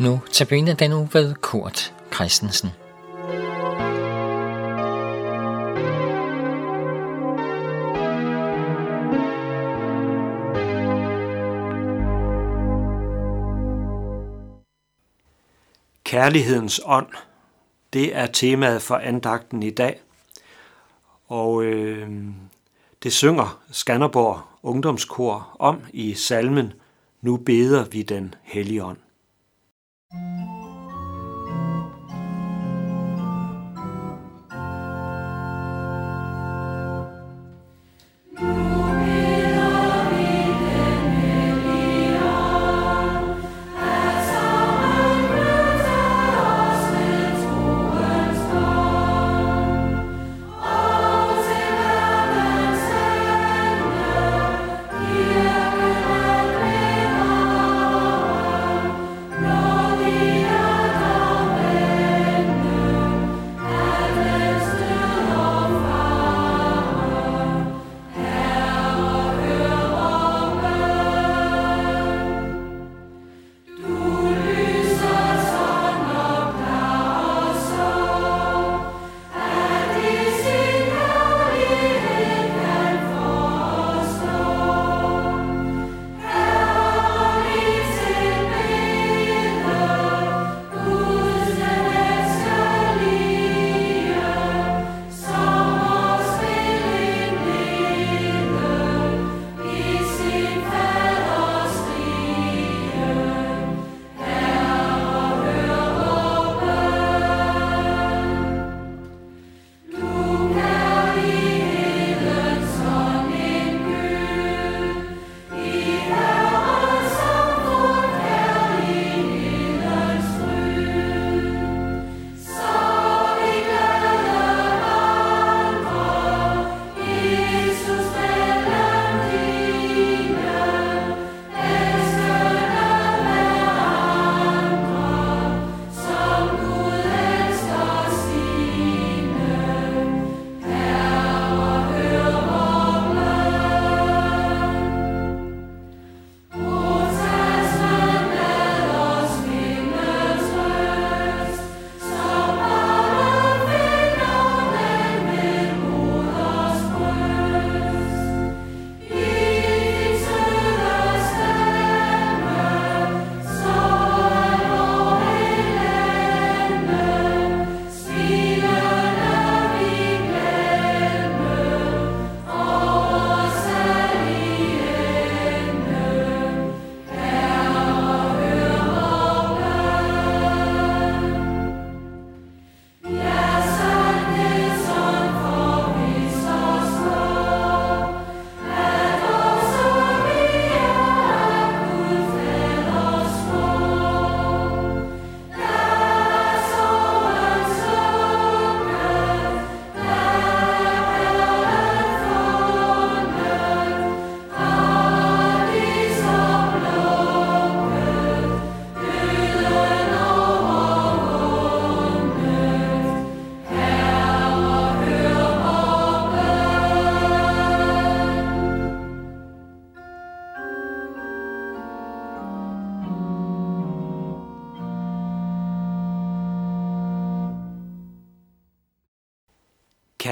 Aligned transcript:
Nu 0.00 0.20
tabiner 0.32 0.74
den 0.74 0.92
uge 0.92 1.08
ved 1.12 1.34
Kurt 1.34 1.94
Christensen. 2.14 2.70
Kærlighedens 16.04 16.80
ånd, 16.84 17.06
det 17.92 18.16
er 18.16 18.26
temaet 18.26 18.82
for 18.82 18.96
andagten 18.96 19.62
i 19.62 19.70
dag. 19.70 20.00
Og 21.26 21.62
øh, 21.62 22.10
det 23.02 23.12
synger 23.12 23.62
Skanderborg 23.70 24.40
Ungdomskor 24.62 25.56
om 25.58 25.80
i 25.92 26.14
salmen 26.14 26.72
Nu 27.20 27.36
beder 27.36 27.84
vi 27.84 28.02
den 28.02 28.34
hellige 28.42 28.84
ånd. 28.84 28.98
Thank 30.12 30.40
you. 30.40 30.49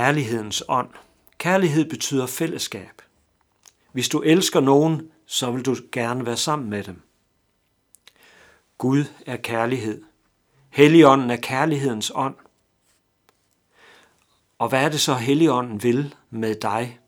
Kærlighedens 0.09 0.63
ånd. 0.69 0.91
Kærlighed 1.39 1.91
betyder 1.91 2.27
fællesskab. 2.27 3.03
Hvis 3.93 4.09
du 4.09 4.21
elsker 4.21 4.61
nogen, 4.61 5.11
så 5.27 5.51
vil 5.51 5.67
du 5.67 5.77
gerne 5.93 6.27
være 6.27 6.37
sammen 6.37 6.71
med 6.71 6.85
dem. 6.85 7.03
Gud 8.79 9.05
er 9.27 9.37
kærlighed. 9.37 10.03
Helligånden 10.71 11.31
er 11.31 11.37
kærlighedens 11.37 12.13
ånd. 12.15 12.35
Og 14.59 14.69
hvad 14.69 14.85
er 14.85 14.89
det 14.89 15.01
så 15.01 15.15
Helligånden 15.15 15.83
vil 15.83 16.15
med 16.31 16.55
dig? 16.55 16.99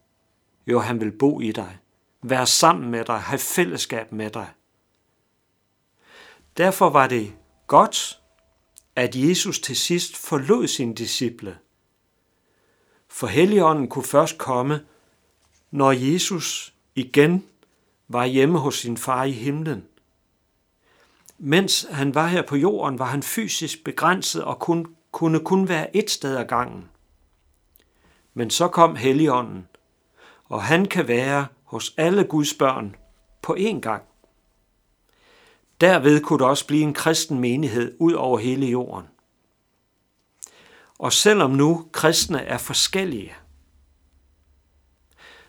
Jo, 0.67 0.81
han 0.81 1.00
vil 1.00 1.12
bo 1.12 1.41
i 1.41 1.52
dig, 1.52 1.79
være 2.23 2.47
sammen 2.47 2.91
med 2.91 3.05
dig, 3.05 3.19
have 3.19 3.38
fællesskab 3.38 4.12
med 4.12 4.31
dig. 4.31 4.49
Derfor 6.56 6.91
var 6.91 7.06
det 7.06 7.32
godt, 7.67 8.20
at 8.97 9.17
Jesus 9.17 9.58
til 9.58 9.76
sidst 9.76 10.17
forlod 10.17 10.67
sine 10.67 10.94
disciple– 10.94 11.58
for 13.11 13.27
Helligånden 13.27 13.89
kunne 13.89 14.05
først 14.05 14.39
komme, 14.39 14.81
når 15.71 15.93
Jesus 15.93 16.75
igen 16.95 17.45
var 18.09 18.25
hjemme 18.25 18.59
hos 18.59 18.79
sin 18.79 18.97
far 18.97 19.25
i 19.25 19.31
himlen. 19.31 19.85
Mens 21.39 21.87
han 21.91 22.15
var 22.15 22.27
her 22.27 22.43
på 22.43 22.57
jorden, 22.57 22.99
var 22.99 23.05
han 23.05 23.23
fysisk 23.23 23.85
begrænset 23.85 24.45
og 24.45 24.59
kun, 24.59 24.95
kunne 25.12 25.41
kun 25.41 25.69
være 25.69 25.97
et 25.97 26.11
sted 26.11 26.37
ad 26.37 26.45
gangen. 26.45 26.89
Men 28.35 28.51
så 28.51 28.69
kom 28.69 28.97
Helligånden, 28.97 29.69
og 30.45 30.62
han 30.62 30.87
kan 30.87 31.09
være 31.09 31.47
hos 31.65 31.95
alle 31.97 32.25
Guds 32.25 32.55
børn 32.55 32.97
på 33.43 33.57
én 33.59 33.81
gang. 33.81 34.03
Derved 35.81 36.21
kunne 36.21 36.39
der 36.39 36.47
også 36.47 36.67
blive 36.67 36.83
en 36.83 36.95
kristen 36.95 37.39
menighed 37.39 37.97
ud 37.99 38.12
over 38.12 38.39
hele 38.39 38.67
jorden. 38.67 39.07
Og 41.00 41.12
selvom 41.12 41.50
nu 41.50 41.87
kristne 41.93 42.43
er 42.43 42.58
forskellige, 42.58 43.32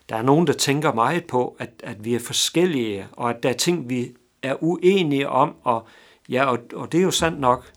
der 0.10 0.16
er 0.16 0.22
nogen, 0.22 0.48
der 0.48 0.54
tænker 0.54 0.94
meget 0.94 1.26
på, 1.26 1.56
at, 1.60 1.70
at 1.84 2.06
vi 2.06 2.16
er 2.16 2.20
forskellige, 2.20 3.08
og 3.12 3.30
at 3.30 3.44
der 3.44 3.50
er 3.50 3.54
ting, 3.54 3.90
vi 3.90 4.16
er 4.44 4.64
uenige 4.64 5.30
om, 5.30 5.56
og 5.64 5.88
Ja, 6.32 6.46
og, 6.46 6.60
og 6.74 6.92
det 6.92 6.98
er 6.98 7.04
jo 7.04 7.12
sandt 7.12 7.40
nok. 7.40 7.72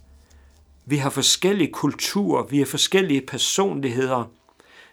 Vi 0.87 0.97
har 0.97 1.11
forskellige 1.11 1.73
kulturer, 1.73 2.43
vi 2.43 2.59
har 2.59 2.67
forskellige 2.67 3.21
personligheder, 3.21 4.25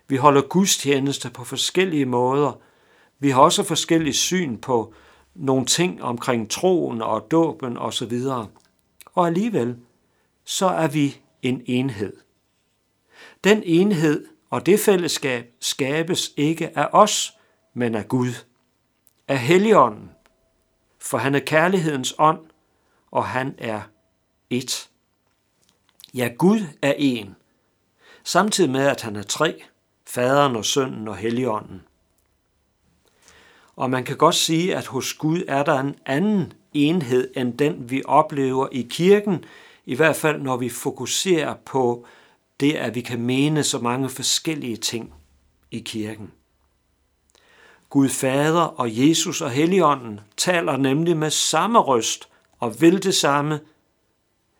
vi 0.07 0.15
holder 0.15 0.41
gudstjenester 0.41 1.29
på 1.29 1.43
forskellige 1.43 2.05
måder. 2.05 2.59
Vi 3.19 3.29
har 3.29 3.41
også 3.41 3.63
forskellige 3.63 4.13
syn 4.13 4.57
på 4.57 4.93
nogle 5.35 5.65
ting 5.65 6.03
omkring 6.03 6.49
troen 6.49 7.01
og 7.01 7.27
dåben 7.31 7.77
osv. 7.77 8.13
Og 9.05 9.27
alligevel, 9.27 9.77
så 10.45 10.67
er 10.67 10.87
vi 10.87 11.17
en 11.41 11.61
enhed. 11.65 12.13
Den 13.43 13.63
enhed 13.65 14.27
og 14.49 14.65
det 14.65 14.79
fællesskab 14.79 15.53
skabes 15.59 16.31
ikke 16.37 16.77
af 16.77 16.87
os, 16.91 17.33
men 17.73 17.95
af 17.95 18.07
Gud, 18.07 18.45
af 19.27 19.39
Helligånden, 19.39 20.11
for 20.99 21.17
han 21.17 21.35
er 21.35 21.39
kærlighedens 21.39 22.15
ånd, 22.17 22.39
og 23.11 23.25
han 23.25 23.55
er 23.57 23.81
et. 24.49 24.89
Ja, 26.13 26.29
Gud 26.37 26.59
er 26.81 26.93
en, 26.97 27.35
samtidig 28.23 28.69
med 28.69 28.87
at 28.87 29.01
han 29.01 29.15
er 29.15 29.23
tre, 29.23 29.63
faderen 30.07 30.55
og 30.55 30.65
sønnen 30.65 31.07
og 31.07 31.17
helligånden. 31.17 31.81
Og 33.75 33.89
man 33.89 34.03
kan 34.03 34.17
godt 34.17 34.35
sige, 34.35 34.75
at 34.75 34.85
hos 34.85 35.13
Gud 35.13 35.43
er 35.47 35.63
der 35.63 35.79
en 35.79 35.95
anden 36.05 36.53
enhed 36.73 37.31
end 37.35 37.57
den, 37.57 37.89
vi 37.89 38.03
oplever 38.05 38.67
i 38.71 38.87
kirken, 38.89 39.45
i 39.85 39.95
hvert 39.95 40.15
fald 40.15 40.41
når 40.41 40.57
vi 40.57 40.69
fokuserer 40.69 41.55
på 41.65 42.05
det, 42.61 42.73
at 42.73 42.95
vi 42.95 43.01
kan 43.01 43.21
mene 43.21 43.63
så 43.63 43.79
mange 43.79 44.09
forskellige 44.09 44.77
ting 44.77 45.13
i 45.71 45.79
kirken. 45.79 46.31
Gud 47.89 48.09
Fader 48.09 48.61
og 48.61 48.97
Jesus 48.97 49.41
og 49.41 49.51
Helligånden 49.51 50.19
taler 50.37 50.77
nemlig 50.77 51.17
med 51.17 51.29
samme 51.29 51.79
røst 51.79 52.29
og 52.59 52.81
vil 52.81 53.03
det 53.03 53.15
samme. 53.15 53.59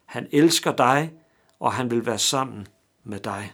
Han 0.05 0.27
elsker 0.31 0.75
dig, 0.75 1.13
og 1.59 1.73
han 1.73 1.91
vil 1.91 2.05
være 2.05 2.19
sammen 2.19 2.67
med 3.03 3.19
dig. 3.19 3.53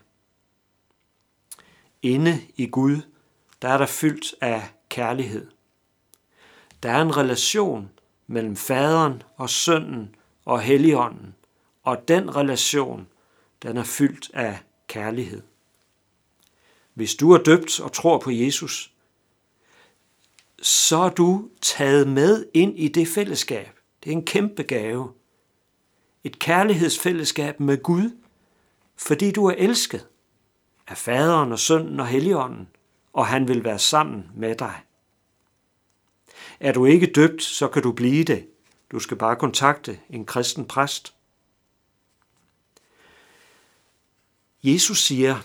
Inde 2.01 2.41
i 2.55 2.67
Gud, 2.67 3.01
der 3.61 3.69
er 3.69 3.77
der 3.77 3.85
fyldt 3.85 4.35
af 4.41 4.69
kærlighed. 4.89 5.47
Der 6.83 6.91
er 6.91 7.01
en 7.01 7.17
relation 7.17 7.89
mellem 8.27 8.55
faderen 8.55 9.23
og 9.35 9.49
sønnen 9.49 10.15
og 10.45 10.61
helligånden, 10.61 11.35
og 11.83 12.07
den 12.07 12.35
relation, 12.35 13.07
den 13.63 13.77
er 13.77 13.83
fyldt 13.83 14.31
af 14.33 14.59
kærlighed. 14.87 15.41
Hvis 16.93 17.15
du 17.15 17.31
er 17.31 17.37
døbt 17.37 17.79
og 17.79 17.93
tror 17.93 18.17
på 18.17 18.31
Jesus, 18.31 18.93
så 20.61 20.97
er 20.97 21.09
du 21.09 21.49
taget 21.61 22.07
med 22.07 22.45
ind 22.53 22.79
i 22.79 22.87
det 22.87 23.07
fællesskab. 23.07 23.69
Det 24.03 24.09
er 24.09 24.13
en 24.13 24.25
kæmpe 24.25 24.63
gave. 24.63 25.11
Et 26.23 26.39
kærlighedsfællesskab 26.39 27.59
med 27.59 27.83
Gud, 27.83 28.11
fordi 28.95 29.31
du 29.31 29.45
er 29.45 29.55
elsket 29.57 30.07
af 30.87 30.97
faderen 30.97 31.51
og 31.51 31.59
sønnen 31.59 31.99
og 31.99 32.07
helligånden, 32.07 32.67
og 33.13 33.27
han 33.27 33.47
vil 33.47 33.63
være 33.63 33.79
sammen 33.79 34.31
med 34.35 34.55
dig. 34.55 34.81
Er 36.59 36.71
du 36.71 36.85
ikke 36.85 37.11
døbt, 37.15 37.43
så 37.43 37.67
kan 37.67 37.83
du 37.83 37.91
blive 37.91 38.23
det. 38.23 38.47
Du 38.91 38.99
skal 38.99 39.17
bare 39.17 39.35
kontakte 39.35 39.99
en 40.09 40.25
kristen 40.25 40.65
præst. 40.65 41.16
Jesus 44.63 45.03
siger, 45.03 45.39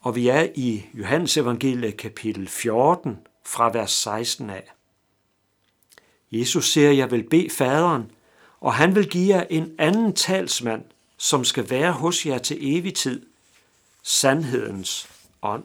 og 0.00 0.14
vi 0.16 0.28
er 0.28 0.48
i 0.54 0.86
Johannes 0.94 1.36
evangelie 1.36 1.92
kapitel 1.92 2.48
14 2.48 3.18
fra 3.44 3.70
vers 3.72 3.90
16 3.90 4.50
af. 4.50 4.72
Jesus 6.32 6.72
siger, 6.72 6.90
jeg 6.90 7.10
vil 7.10 7.22
bede 7.22 7.50
faderen, 7.50 8.10
og 8.60 8.74
han 8.74 8.94
vil 8.94 9.08
give 9.08 9.36
jer 9.36 9.46
en 9.50 9.74
anden 9.78 10.14
talsmand, 10.14 10.84
som 11.16 11.44
skal 11.44 11.70
være 11.70 11.92
hos 11.92 12.26
jer 12.26 12.38
til 12.38 12.76
evig 12.76 12.94
tid, 12.94 13.26
sandhedens 14.02 15.08
ånd. 15.42 15.64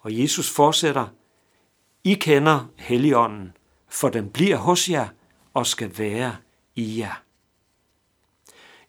Og 0.00 0.18
Jesus 0.18 0.50
fortsætter, 0.50 1.06
I 2.04 2.14
kender 2.14 2.66
Helligånden, 2.76 3.52
for 3.88 4.08
den 4.08 4.30
bliver 4.30 4.56
hos 4.56 4.88
jer 4.88 5.08
og 5.54 5.66
skal 5.66 5.98
være 5.98 6.36
i 6.74 6.98
jer. 6.98 7.22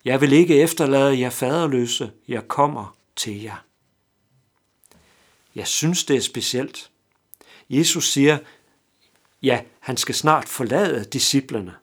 Jeg 0.05 0.21
vil 0.21 0.33
ikke 0.33 0.61
efterlade 0.61 1.19
jer 1.19 1.29
faderløse, 1.29 2.11
jeg 2.27 2.47
kommer 2.47 2.95
til 3.15 3.41
jer. 3.41 3.65
Jeg 5.55 5.67
synes, 5.67 6.03
det 6.03 6.15
er 6.15 6.21
specielt. 6.21 6.91
Jesus 7.69 8.11
siger, 8.11 8.37
ja, 9.41 9.61
han 9.79 9.97
skal 9.97 10.15
snart 10.15 10.49
forlade 10.49 11.03
disciplene. 11.03 11.75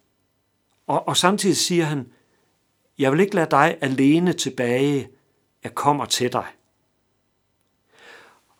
Og, 0.86 1.08
og 1.08 1.16
samtidig 1.16 1.56
siger 1.56 1.84
han, 1.84 2.12
jeg 2.98 3.12
vil 3.12 3.20
ikke 3.20 3.34
lade 3.34 3.50
dig 3.50 3.78
alene 3.80 4.32
tilbage, 4.32 5.08
jeg 5.64 5.74
kommer 5.74 6.04
til 6.04 6.32
dig. 6.32 6.46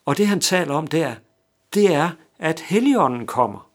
Og 0.04 0.16
det 0.16 0.26
han 0.26 0.40
taler 0.40 0.74
om 0.74 0.86
der, 0.86 1.14
det 1.74 1.94
er, 1.94 2.10
at 2.38 2.60
Helligånden 2.60 3.26
kommer. 3.26 3.70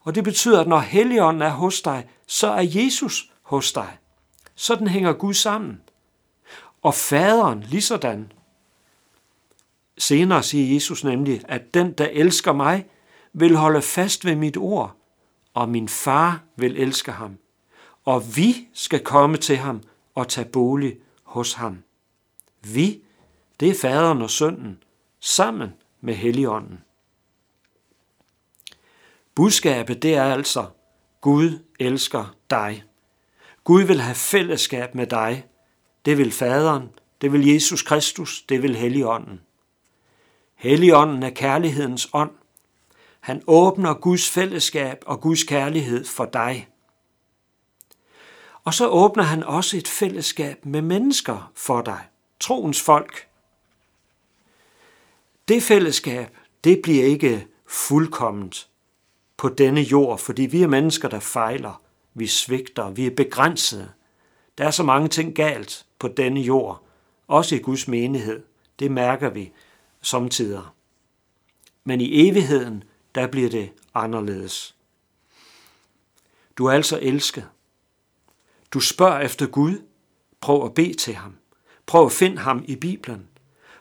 Og 0.00 0.14
det 0.14 0.24
betyder, 0.24 0.60
at 0.60 0.68
når 0.68 0.78
Helligånden 0.78 1.42
er 1.42 1.50
hos 1.50 1.82
dig, 1.82 2.08
så 2.26 2.46
er 2.46 2.62
Jesus 2.62 3.32
hos 3.42 3.72
dig. 3.72 3.98
Sådan 4.60 4.88
hænger 4.88 5.12
Gud 5.12 5.34
sammen. 5.34 5.80
Og 6.82 6.94
faderen 6.94 7.60
lige 7.60 7.82
sådan. 7.82 8.32
Senere 9.98 10.42
siger 10.42 10.74
Jesus 10.74 11.04
nemlig, 11.04 11.42
at 11.48 11.74
den, 11.74 11.92
der 11.92 12.08
elsker 12.12 12.52
mig, 12.52 12.86
vil 13.32 13.56
holde 13.56 13.82
fast 13.82 14.24
ved 14.24 14.36
mit 14.36 14.56
ord, 14.56 14.96
og 15.54 15.68
min 15.68 15.88
far 15.88 16.42
vil 16.56 16.76
elske 16.76 17.12
ham. 17.12 17.38
Og 18.04 18.36
vi 18.36 18.68
skal 18.74 19.04
komme 19.04 19.36
til 19.36 19.56
ham 19.56 19.82
og 20.14 20.28
tage 20.28 20.48
bolig 20.48 20.96
hos 21.22 21.52
ham. 21.52 21.82
Vi, 22.62 23.02
det 23.60 23.68
er 23.68 23.74
faderen 23.80 24.22
og 24.22 24.30
sønnen, 24.30 24.82
sammen 25.20 25.74
med 26.00 26.14
Helligånden. 26.14 26.78
Budskabet 29.34 30.02
det 30.02 30.14
er 30.14 30.24
altså, 30.24 30.66
Gud 31.20 31.58
elsker 31.80 32.34
dig. 32.50 32.87
Gud 33.68 33.82
vil 33.82 34.00
have 34.00 34.14
fællesskab 34.14 34.94
med 34.94 35.06
dig. 35.06 35.46
Det 36.04 36.18
vil 36.18 36.32
faderen, 36.32 36.88
det 37.20 37.32
vil 37.32 37.46
Jesus 37.46 37.82
Kristus, 37.82 38.42
det 38.48 38.62
vil 38.62 38.76
Helligånden. 38.76 39.40
Helligånden 40.54 41.22
er 41.22 41.30
kærlighedens 41.30 42.08
ånd. 42.12 42.30
Han 43.20 43.42
åbner 43.46 43.94
Guds 43.94 44.30
fællesskab 44.30 44.98
og 45.06 45.20
Guds 45.20 45.44
kærlighed 45.44 46.04
for 46.04 46.24
dig. 46.24 46.68
Og 48.64 48.74
så 48.74 48.88
åbner 48.88 49.22
han 49.22 49.42
også 49.42 49.76
et 49.76 49.88
fællesskab 49.88 50.66
med 50.66 50.82
mennesker 50.82 51.52
for 51.54 51.82
dig 51.82 52.00
troens 52.40 52.82
folk. 52.82 53.28
Det 55.48 55.62
fællesskab, 55.62 56.36
det 56.64 56.82
bliver 56.82 57.04
ikke 57.04 57.46
fuldkomment 57.66 58.68
på 59.36 59.48
denne 59.48 59.80
jord, 59.80 60.18
fordi 60.18 60.42
vi 60.42 60.62
er 60.62 60.68
mennesker, 60.68 61.08
der 61.08 61.20
fejler, 61.20 61.82
vi 62.18 62.26
svigter, 62.26 62.90
vi 62.90 63.06
er 63.06 63.10
begrænsede. 63.10 63.88
Der 64.58 64.66
er 64.66 64.70
så 64.70 64.82
mange 64.82 65.08
ting 65.08 65.34
galt 65.34 65.86
på 65.98 66.08
denne 66.08 66.40
jord, 66.40 66.82
også 67.28 67.54
i 67.54 67.58
Guds 67.58 67.88
menighed. 67.88 68.42
Det 68.78 68.90
mærker 68.90 69.30
vi 69.30 69.52
samtidig. 70.02 70.62
Men 71.84 72.00
i 72.00 72.28
evigheden, 72.28 72.84
der 73.14 73.26
bliver 73.26 73.50
det 73.50 73.70
anderledes. 73.94 74.76
Du 76.58 76.66
er 76.66 76.72
altså 76.72 76.98
elsket. 77.02 77.48
Du 78.72 78.80
spørger 78.80 79.20
efter 79.20 79.46
Gud. 79.46 79.82
Prøv 80.40 80.64
at 80.64 80.74
bede 80.74 80.94
til 80.94 81.14
ham. 81.14 81.36
Prøv 81.86 82.06
at 82.06 82.12
finde 82.12 82.38
ham 82.38 82.64
i 82.68 82.76
Bibelen. 82.76 83.28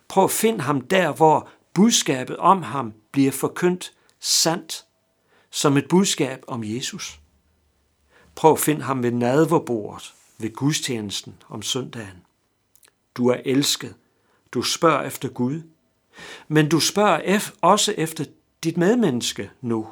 Prøv 0.07 0.23
at 0.23 0.31
finde 0.31 0.61
ham 0.61 0.81
der, 0.81 1.13
hvor 1.13 1.49
budskabet 1.73 2.37
om 2.37 2.63
ham 2.63 2.93
bliver 3.11 3.31
forkyndt 3.31 3.93
sandt, 4.19 4.85
som 5.51 5.77
et 5.77 5.87
budskab 5.89 6.43
om 6.47 6.63
Jesus. 6.63 7.19
Prøv 8.37 8.51
at 8.51 8.59
finde 8.59 8.81
ham 8.81 9.03
ved 9.03 9.11
nadverbordet, 9.11 10.13
ved 10.37 10.53
gudstjenesten 10.53 11.35
om 11.49 11.61
søndagen. 11.61 12.25
Du 13.15 13.27
er 13.27 13.37
elsket. 13.45 13.95
Du 14.51 14.61
spørger 14.61 15.03
efter 15.03 15.29
Gud. 15.29 15.61
Men 16.47 16.69
du 16.69 16.79
spørger 16.79 17.51
også 17.61 17.93
efter 17.97 18.25
dit 18.63 18.77
medmenneske 18.77 19.51
nu. 19.61 19.87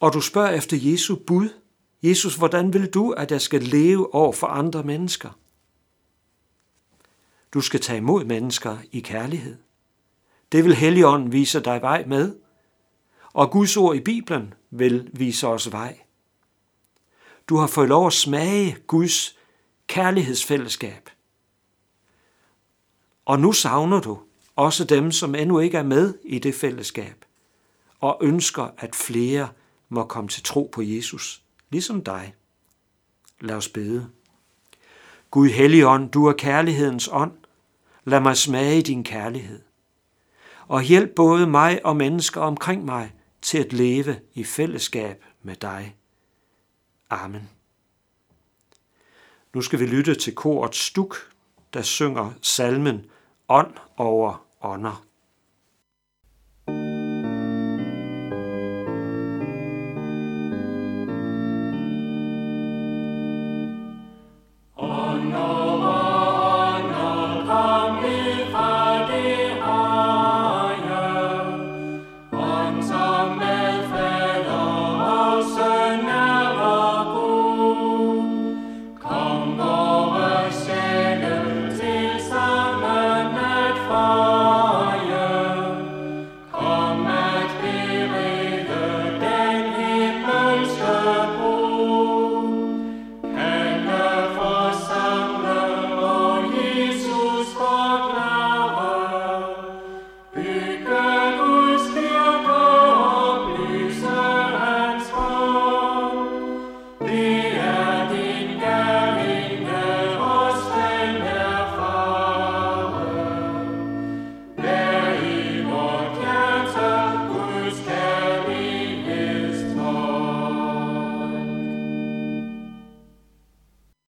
Og 0.00 0.12
du 0.12 0.20
spørger 0.20 0.50
efter 0.50 0.76
Jesu 0.80 1.16
bud. 1.16 1.48
Jesus, 2.02 2.36
hvordan 2.36 2.72
vil 2.72 2.86
du, 2.90 3.10
at 3.10 3.30
jeg 3.30 3.40
skal 3.40 3.62
leve 3.62 4.14
over 4.14 4.32
for 4.32 4.46
andre 4.46 4.82
mennesker? 4.82 5.38
Du 7.54 7.60
skal 7.60 7.80
tage 7.80 7.96
imod 7.96 8.24
mennesker 8.24 8.78
i 8.92 9.00
kærlighed. 9.00 9.56
Det 10.52 10.64
vil 10.64 10.74
Helligånden 10.74 11.32
vise 11.32 11.60
dig 11.60 11.82
vej 11.82 12.04
med, 12.06 12.36
og 13.32 13.50
Guds 13.50 13.76
ord 13.76 13.96
i 13.96 14.00
Bibelen 14.00 14.54
vil 14.70 15.10
vise 15.12 15.46
os 15.46 15.72
vej. 15.72 16.03
Du 17.48 17.56
har 17.56 17.66
fået 17.66 17.88
lov 17.88 18.06
at 18.06 18.12
smage 18.12 18.76
Guds 18.86 19.36
kærlighedsfællesskab. 19.86 21.10
Og 23.24 23.40
nu 23.40 23.52
savner 23.52 24.00
du 24.00 24.18
også 24.56 24.84
dem, 24.84 25.12
som 25.12 25.34
endnu 25.34 25.58
ikke 25.58 25.78
er 25.78 25.82
med 25.82 26.14
i 26.24 26.38
det 26.38 26.54
fællesskab, 26.54 27.24
og 28.00 28.18
ønsker, 28.20 28.68
at 28.78 28.94
flere 28.94 29.48
må 29.88 30.04
komme 30.04 30.28
til 30.28 30.42
tro 30.42 30.70
på 30.72 30.82
Jesus. 30.82 31.42
ligesom 31.70 32.04
dig. 32.04 32.34
Lad 33.40 33.56
os 33.56 33.68
bede. 33.68 34.08
Gud 35.30 35.48
Helligånd, 35.48 36.10
du 36.10 36.26
er 36.26 36.32
kærlighedens 36.32 37.08
ånd. 37.12 37.32
Lad 38.04 38.20
mig 38.20 38.36
smage 38.36 38.82
din 38.82 39.04
kærlighed. 39.04 39.62
Og 40.68 40.82
hjælp 40.82 41.14
både 41.16 41.46
mig 41.46 41.86
og 41.86 41.96
mennesker 41.96 42.40
omkring 42.40 42.84
mig 42.84 43.12
til 43.42 43.58
at 43.58 43.72
leve 43.72 44.20
i 44.34 44.44
fællesskab 44.44 45.24
med 45.42 45.56
dig. 45.56 45.96
Amen. 47.10 47.50
Nu 49.54 49.62
skal 49.62 49.78
vi 49.80 49.86
lytte 49.86 50.14
til 50.14 50.34
korets 50.34 50.78
stuk, 50.78 51.16
der 51.74 51.82
synger 51.82 52.32
salmen 52.42 53.10
Ånd 53.48 53.74
over 53.96 54.46
ånder. 54.60 55.04